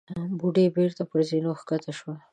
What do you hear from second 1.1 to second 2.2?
زينو کښته شوه.